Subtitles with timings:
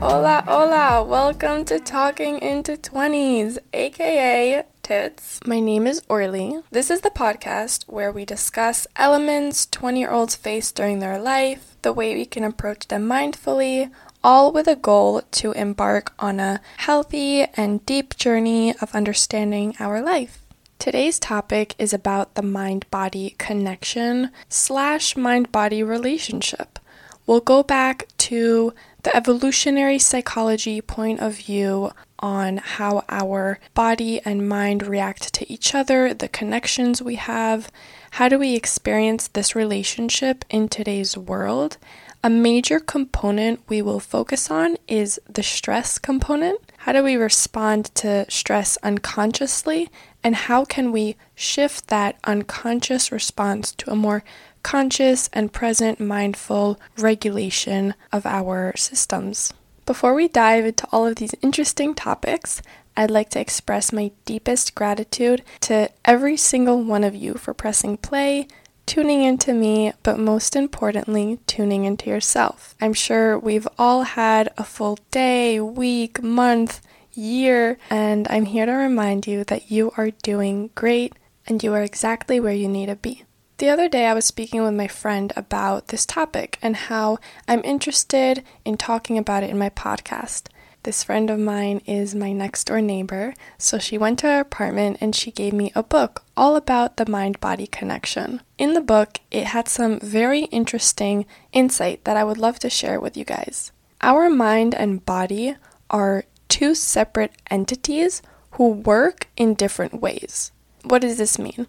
[0.00, 1.02] Hola, hola!
[1.02, 5.40] Welcome to Talking into 20s, aka Tits.
[5.44, 6.60] My name is Orly.
[6.70, 11.74] This is the podcast where we discuss elements 20 year olds face during their life,
[11.82, 13.90] the way we can approach them mindfully,
[14.22, 20.00] all with a goal to embark on a healthy and deep journey of understanding our
[20.00, 20.44] life.
[20.78, 26.78] Today's topic is about the mind body connection slash mind body relationship.
[27.26, 28.72] We'll go back to
[29.08, 35.74] the evolutionary psychology point of view on how our body and mind react to each
[35.74, 37.72] other, the connections we have,
[38.10, 41.78] how do we experience this relationship in today's world.
[42.22, 46.60] A major component we will focus on is the stress component.
[46.76, 49.88] How do we respond to stress unconsciously
[50.22, 54.22] and how can we shift that unconscious response to a more
[54.68, 59.54] conscious and present mindful regulation of our systems?
[59.86, 62.60] Before we dive into all of these interesting topics,
[62.94, 67.96] I'd like to express my deepest gratitude to every single one of you for pressing
[67.96, 68.46] play,
[68.84, 72.74] tuning into me, but most importantly, tuning into yourself.
[72.78, 76.82] I'm sure we've all had a full day, week, month,
[77.14, 81.14] year, and I'm here to remind you that you are doing great
[81.46, 83.24] and you are exactly where you need to be.
[83.58, 87.60] The other day, I was speaking with my friend about this topic and how I'm
[87.64, 90.46] interested in talking about it in my podcast.
[90.84, 94.98] This friend of mine is my next door neighbor, so she went to her apartment
[95.00, 98.42] and she gave me a book all about the mind body connection.
[98.58, 103.00] In the book, it had some very interesting insight that I would love to share
[103.00, 103.72] with you guys.
[104.02, 105.56] Our mind and body
[105.90, 108.22] are two separate entities
[108.52, 110.52] who work in different ways.
[110.84, 111.66] What does this mean?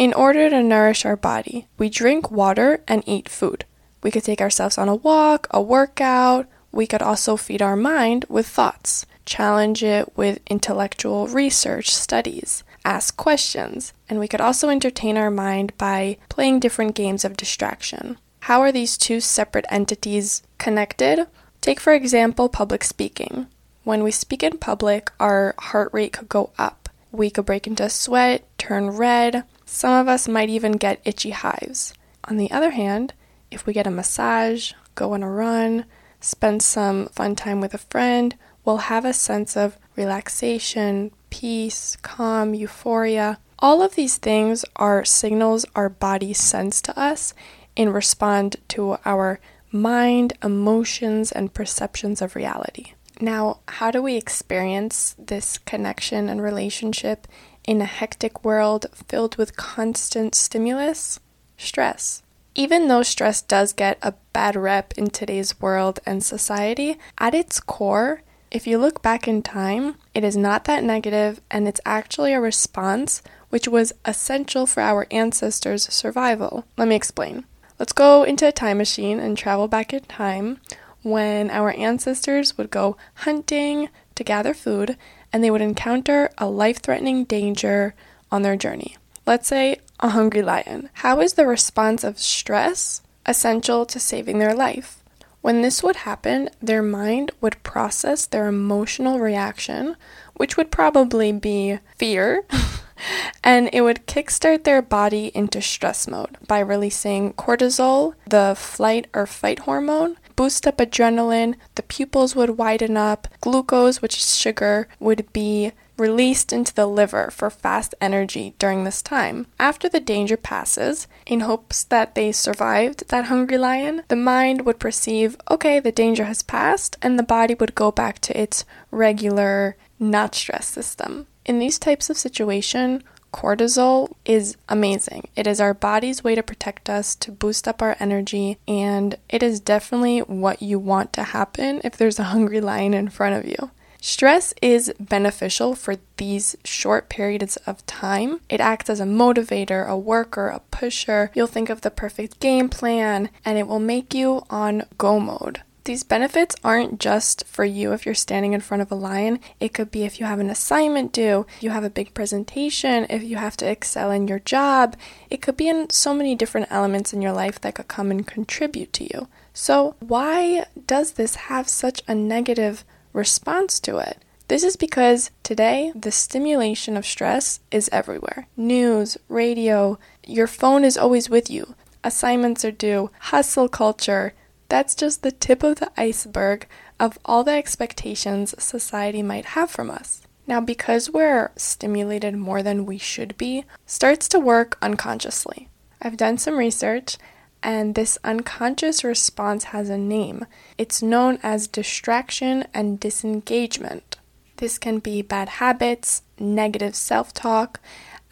[0.00, 3.66] In order to nourish our body, we drink water and eat food.
[4.02, 6.46] We could take ourselves on a walk, a workout.
[6.72, 13.14] We could also feed our mind with thoughts, challenge it with intellectual research, studies, ask
[13.18, 18.16] questions, and we could also entertain our mind by playing different games of distraction.
[18.48, 21.26] How are these two separate entities connected?
[21.60, 23.48] Take, for example, public speaking.
[23.84, 26.88] When we speak in public, our heart rate could go up.
[27.12, 29.44] We could break into sweat, turn red.
[29.72, 31.94] Some of us might even get itchy hives.
[32.24, 33.14] On the other hand,
[33.52, 35.84] if we get a massage, go on a run,
[36.20, 42.52] spend some fun time with a friend, we'll have a sense of relaxation, peace, calm,
[42.52, 43.38] euphoria.
[43.60, 47.32] All of these things are signals our body sends to us
[47.76, 49.38] in response to our
[49.70, 52.94] mind, emotions, and perceptions of reality.
[53.20, 57.28] Now, how do we experience this connection and relationship
[57.70, 61.20] in a hectic world filled with constant stimulus?
[61.56, 62.20] Stress.
[62.56, 67.60] Even though stress does get a bad rep in today's world and society, at its
[67.60, 72.32] core, if you look back in time, it is not that negative and it's actually
[72.32, 76.64] a response which was essential for our ancestors' survival.
[76.76, 77.44] Let me explain.
[77.78, 80.58] Let's go into a time machine and travel back in time
[81.02, 84.98] when our ancestors would go hunting to gather food
[85.32, 87.94] and they would encounter a life threatening danger
[88.30, 88.98] on their journey.
[89.26, 90.90] Let's say a hungry lion.
[90.92, 95.02] How is the response of stress essential to saving their life?
[95.40, 99.96] When this would happen, their mind would process their emotional reaction,
[100.34, 102.44] which would probably be fear,
[103.42, 109.24] and it would kickstart their body into stress mode by releasing cortisol, the flight or
[109.24, 115.30] fight hormone, boost up adrenaline, the pupils would widen up, glucose, which is sugar, would
[115.34, 119.46] be released into the liver for fast energy during this time.
[119.58, 124.78] After the danger passes, in hopes that they survived that hungry lion, the mind would
[124.78, 129.76] perceive, okay, the danger has passed, and the body would go back to its regular,
[129.98, 131.26] not stress system.
[131.44, 135.28] In these types of situation, cortisol is amazing.
[135.36, 139.42] It is our body's way to protect us, to boost up our energy, and it
[139.42, 143.48] is definitely what you want to happen if there's a hungry lion in front of
[143.48, 143.70] you.
[144.02, 148.40] Stress is beneficial for these short periods of time.
[148.48, 151.30] It acts as a motivator, a worker, a pusher.
[151.34, 155.62] You'll think of the perfect game plan, and it will make you on go mode.
[155.84, 159.40] These benefits aren't just for you if you're standing in front of a lion.
[159.60, 163.22] It could be if you have an assignment due, you have a big presentation, if
[163.22, 164.96] you have to excel in your job.
[165.30, 168.26] It could be in so many different elements in your life that could come and
[168.26, 169.28] contribute to you.
[169.54, 174.18] So, why does this have such a negative response to it?
[174.48, 180.98] This is because today the stimulation of stress is everywhere news, radio, your phone is
[180.98, 181.74] always with you.
[182.02, 184.34] Assignments are due, hustle culture,
[184.70, 186.66] that's just the tip of the iceberg
[186.98, 190.22] of all the expectations society might have from us.
[190.46, 195.68] Now, because we're stimulated more than we should be, starts to work unconsciously.
[196.00, 197.18] I've done some research
[197.62, 200.46] and this unconscious response has a name.
[200.78, 204.16] It's known as distraction and disengagement.
[204.56, 207.80] This can be bad habits, negative self talk,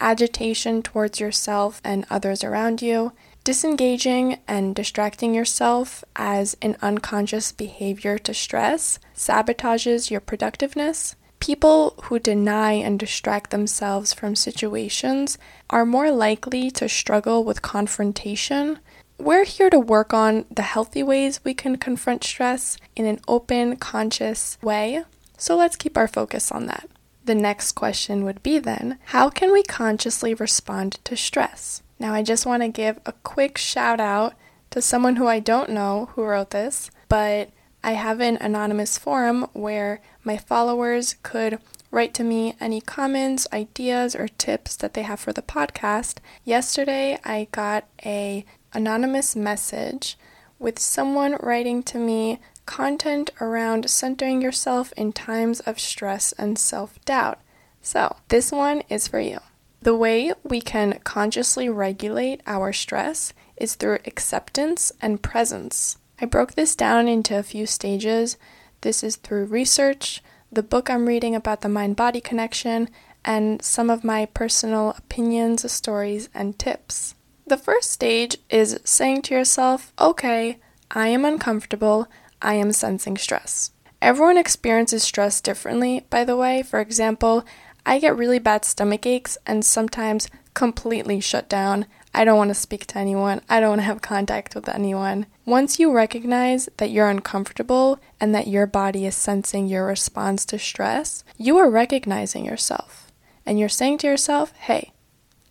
[0.01, 3.11] agitation towards yourself and others around you,
[3.43, 11.15] disengaging and distracting yourself as an unconscious behavior to stress sabotages your productiveness.
[11.39, 15.37] People who deny and distract themselves from situations
[15.69, 18.79] are more likely to struggle with confrontation
[19.19, 23.75] we're here to work on the healthy ways we can confront stress in an open,
[23.75, 25.03] conscious way.
[25.37, 26.89] So let's keep our focus on that.
[27.25, 31.83] The next question would be then how can we consciously respond to stress?
[31.99, 34.33] Now, I just want to give a quick shout out
[34.71, 37.49] to someone who I don't know who wrote this, but
[37.83, 41.59] I have an anonymous forum where my followers could
[41.91, 46.17] write to me any comments, ideas, or tips that they have for the podcast.
[46.45, 50.17] Yesterday, I got a anonymous message
[50.59, 57.03] with someone writing to me content around centering yourself in times of stress and self
[57.05, 57.39] doubt.
[57.81, 59.39] So, this one is for you.
[59.81, 65.97] The way we can consciously regulate our stress is through acceptance and presence.
[66.19, 68.37] I broke this down into a few stages.
[68.81, 70.21] This is through research,
[70.51, 72.89] the book I'm reading about the mind body connection,
[73.23, 77.15] and some of my personal opinions, stories, and tips.
[77.47, 80.59] The first stage is saying to yourself, okay,
[80.91, 82.07] I am uncomfortable,
[82.41, 83.71] I am sensing stress.
[84.01, 86.63] Everyone experiences stress differently, by the way.
[86.63, 87.45] For example,
[87.89, 91.87] I get really bad stomach aches and sometimes completely shut down.
[92.13, 93.41] I don't want to speak to anyone.
[93.49, 95.25] I don't want to have contact with anyone.
[95.43, 100.59] Once you recognize that you're uncomfortable and that your body is sensing your response to
[100.59, 103.11] stress, you are recognizing yourself.
[103.43, 104.91] And you're saying to yourself, hey,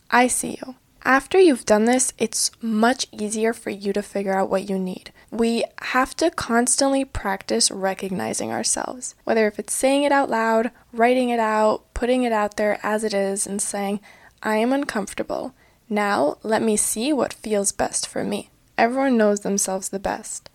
[0.09, 0.77] I see you.
[1.03, 5.13] After you've done this, it's much easier for you to figure out what you need.
[5.31, 11.29] We have to constantly practice recognizing ourselves, whether if it's saying it out loud, writing
[11.29, 14.01] it out, putting it out there as it is, and saying,
[14.43, 15.55] I am uncomfortable.
[15.89, 18.51] Now let me see what feels best for me.
[18.79, 20.49] Everyone knows themselves the best.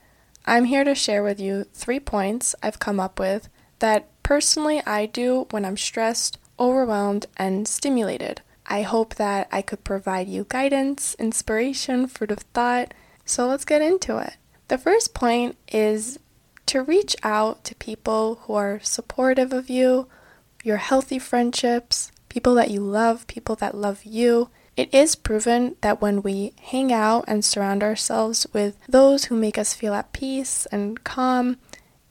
[0.45, 3.49] I'm here to share with you three points I've come up with
[3.79, 8.41] that personally I do when I'm stressed, overwhelmed, and stimulated.
[8.65, 12.93] I hope that I could provide you guidance, inspiration, fruit of thought.
[13.25, 14.35] So let's get into it.
[14.67, 16.19] The first point is
[16.67, 20.07] to reach out to people who are supportive of you,
[20.63, 24.49] your healthy friendships, people that you love, people that love you.
[24.75, 29.57] It is proven that when we hang out and surround ourselves with those who make
[29.57, 31.57] us feel at peace and calm,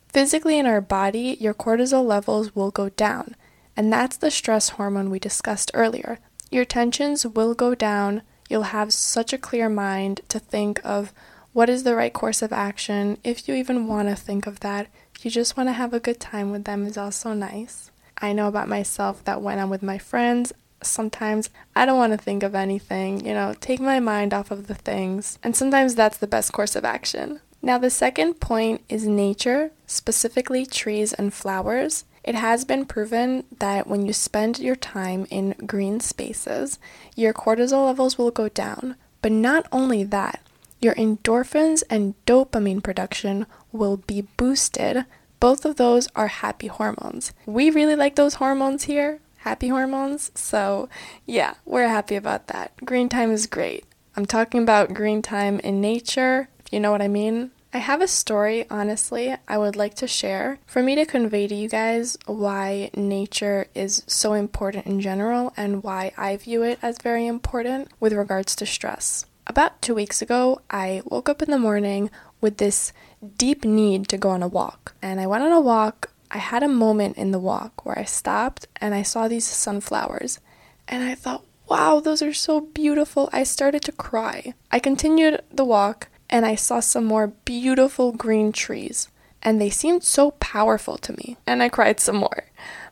[0.08, 3.34] physically in our body, your cortisol levels will go down.
[3.76, 6.18] And that's the stress hormone we discussed earlier,
[6.50, 8.22] your tensions will go down.
[8.48, 11.14] You'll have such a clear mind to think of
[11.52, 13.18] what is the right course of action.
[13.22, 14.88] If you even want to think of that,
[15.20, 17.90] you just want to have a good time with them, is also nice.
[18.18, 20.52] I know about myself that when I'm with my friends,
[20.82, 24.66] sometimes I don't want to think of anything, you know, take my mind off of
[24.66, 25.38] the things.
[25.42, 27.40] And sometimes that's the best course of action.
[27.60, 32.04] Now, the second point is nature, specifically trees and flowers.
[32.24, 36.78] It has been proven that when you spend your time in green spaces,
[37.14, 38.96] your cortisol levels will go down.
[39.20, 40.40] But not only that,
[40.82, 45.06] your endorphins and dopamine production will be boosted.
[45.40, 47.32] Both of those are happy hormones.
[47.46, 50.30] We really like those hormones here, happy hormones.
[50.34, 50.88] So,
[51.24, 52.72] yeah, we're happy about that.
[52.84, 53.84] Green time is great.
[54.16, 57.52] I'm talking about green time in nature, if you know what I mean.
[57.74, 61.54] I have a story, honestly, I would like to share for me to convey to
[61.54, 66.98] you guys why nature is so important in general and why I view it as
[67.00, 69.24] very important with regards to stress.
[69.46, 72.92] About two weeks ago, I woke up in the morning with this
[73.36, 74.94] deep need to go on a walk.
[75.02, 76.10] And I went on a walk.
[76.30, 80.40] I had a moment in the walk where I stopped and I saw these sunflowers.
[80.88, 83.28] And I thought, wow, those are so beautiful.
[83.32, 84.54] I started to cry.
[84.70, 89.08] I continued the walk and I saw some more beautiful green trees,
[89.42, 92.44] and they seemed so powerful to me, and I cried some more.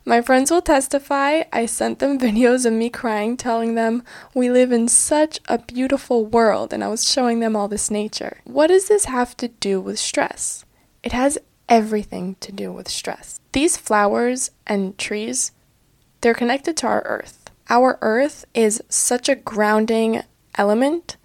[0.03, 4.03] My friends will testify, I sent them videos of me crying, telling them
[4.33, 8.37] we live in such a beautiful world, and I was showing them all this nature.
[8.43, 10.65] What does this have to do with stress?
[11.03, 11.37] It has
[11.69, 13.39] everything to do with stress.
[13.51, 15.51] These flowers and trees,
[16.21, 17.49] they're connected to our earth.
[17.69, 20.23] Our earth is such a grounding
[20.55, 21.15] element.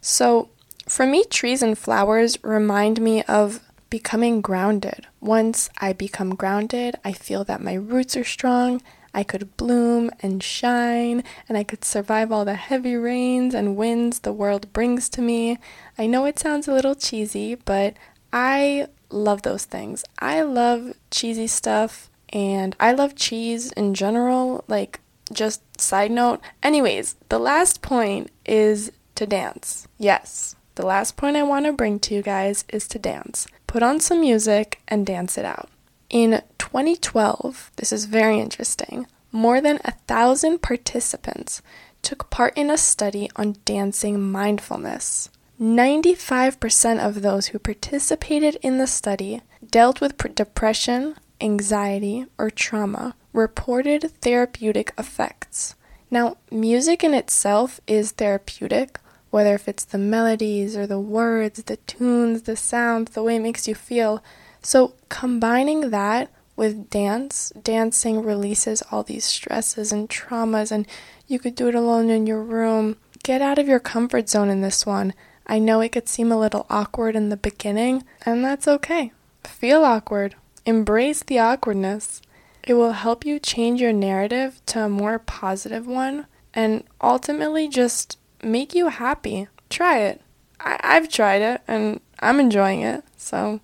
[0.00, 0.50] So
[0.88, 3.60] for me, trees and flowers remind me of
[3.94, 5.06] becoming grounded.
[5.20, 8.82] Once I become grounded, I feel that my roots are strong.
[9.14, 14.18] I could bloom and shine, and I could survive all the heavy rains and winds
[14.18, 15.58] the world brings to me.
[15.96, 17.94] I know it sounds a little cheesy, but
[18.32, 20.04] I love those things.
[20.18, 24.64] I love cheesy stuff, and I love cheese in general.
[24.66, 24.98] Like,
[25.32, 26.40] just side note.
[26.64, 29.86] Anyways, the last point is to dance.
[29.98, 33.46] Yes, the last point I want to bring to you guys is to dance.
[33.74, 35.68] Put on some music and dance it out.
[36.08, 41.60] In 2012, this is very interesting, more than a thousand participants
[42.00, 45.28] took part in a study on dancing mindfulness.
[45.60, 54.08] 95% of those who participated in the study dealt with depression, anxiety, or trauma, reported
[54.20, 55.74] therapeutic effects.
[56.12, 59.00] Now, music in itself is therapeutic,
[59.34, 63.42] whether if it's the melodies or the words, the tunes, the sounds, the way it
[63.42, 64.22] makes you feel.
[64.62, 70.86] So, combining that with dance, dancing releases all these stresses and traumas, and
[71.26, 72.96] you could do it alone in your room.
[73.24, 75.14] Get out of your comfort zone in this one.
[75.48, 79.10] I know it could seem a little awkward in the beginning, and that's okay.
[79.42, 82.22] Feel awkward, embrace the awkwardness.
[82.62, 88.16] It will help you change your narrative to a more positive one and ultimately just
[88.44, 89.48] make you happy.
[89.70, 90.20] Try it.
[90.60, 93.04] I- I've tried it and I'm enjoying it.
[93.16, 93.60] So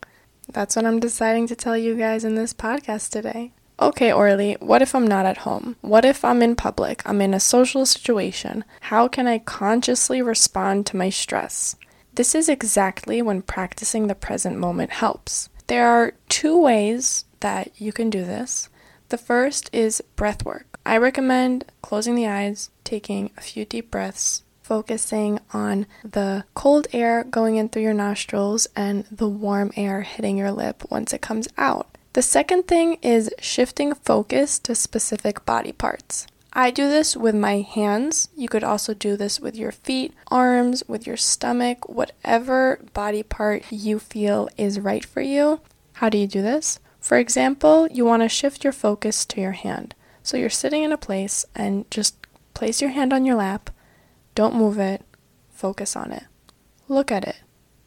[0.53, 3.53] that's what I'm deciding to tell you guys in this podcast today.
[3.81, 5.77] Okay, Orly, what if I'm not at home?
[5.81, 7.03] What if I'm in public?
[7.07, 8.65] I'm in a social situation.
[8.83, 11.77] How can I consciously respond to my stress?
[12.15, 15.49] This is exactly when practicing the present moment helps.
[15.69, 18.69] There are two ways that you can do this.
[19.09, 20.79] The first is breath work.
[20.85, 27.25] I recommend closing the eyes, taking a few deep breaths, focusing on the cold air
[27.25, 31.49] going in through your nostrils and the warm air hitting your lip once it comes
[31.59, 31.99] out.
[32.13, 36.29] The second thing is shifting focus to specific body parts.
[36.53, 38.29] I do this with my hands.
[38.37, 43.65] You could also do this with your feet, arms, with your stomach, whatever body part
[43.73, 45.61] you feel is right for you.
[45.95, 46.79] How do you do this?
[47.01, 49.97] For example, you want to shift your focus to your hand.
[50.23, 52.15] So you're sitting in a place and just
[52.55, 53.70] place your hand on your lap
[54.41, 55.03] don't move it,
[55.51, 56.23] focus on it.
[56.89, 57.43] Look at it.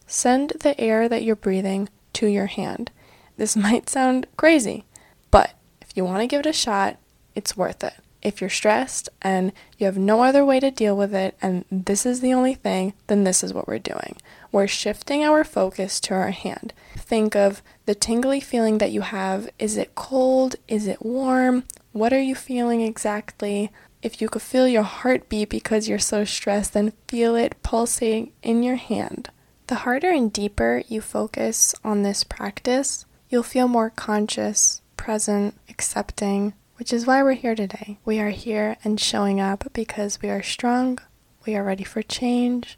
[0.06, 2.92] Send the air that you're breathing to your hand.
[3.38, 4.86] This might sound crazy,
[5.32, 6.98] but if you want to give it a shot,
[7.34, 7.96] it's worth it.
[8.22, 12.06] If you're stressed and you have no other way to deal with it, and this
[12.06, 14.16] is the only thing, then this is what we're doing.
[14.52, 16.72] We're shifting our focus to our hand.
[16.96, 19.50] Think of the tingly feeling that you have.
[19.58, 20.58] Is it cold?
[20.68, 21.64] Is it warm?
[21.94, 23.72] What are you feeling exactly?
[24.04, 28.62] If you could feel your heartbeat because you're so stressed, then feel it pulsating in
[28.62, 29.30] your hand.
[29.68, 36.54] The harder and deeper you focus on this practice, you'll feel more conscious, present, accepting,
[36.76, 37.98] which is why we're here today.
[38.04, 41.00] We are here and showing up because we are strong,
[41.46, 42.78] we are ready for change,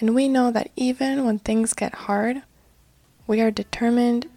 [0.00, 2.42] and we know that even when things get hard,
[3.28, 4.28] we are determined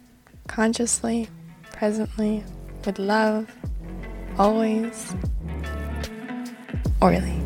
[0.46, 1.28] consciously,
[1.72, 2.44] presently,
[2.84, 3.50] with love,
[4.38, 5.12] always
[7.04, 7.43] Orly.